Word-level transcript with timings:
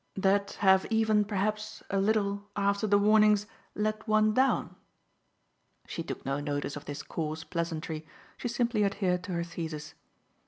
"That 0.17 0.53
have 0.61 0.87
even 0.89 1.25
perhaps 1.25 1.83
a 1.91 1.99
little, 2.01 2.49
after 2.55 2.87
the 2.87 2.97
warnings, 2.97 3.45
let 3.75 4.07
one 4.07 4.33
down?" 4.33 4.75
She 5.85 6.01
took 6.01 6.25
no 6.25 6.39
notice 6.39 6.75
of 6.75 6.85
this 6.85 7.03
coarse 7.03 7.43
pleasantry, 7.43 8.07
she 8.35 8.47
simply 8.47 8.83
adhered 8.83 9.23
to 9.25 9.33
her 9.33 9.43
thesis. 9.43 9.93